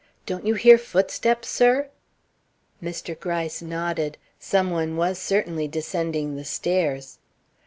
Don't 0.25 0.47
you 0.47 0.55
hear 0.55 0.79
footsteps, 0.79 1.47
sir?" 1.47 1.89
Mr. 2.81 3.13
Gryce 3.19 3.61
nodded. 3.61 4.17
Some 4.39 4.71
one 4.71 4.97
was 4.97 5.19
certainly 5.19 5.67
descending 5.67 6.35
the 6.35 6.43
stairs. 6.43 7.19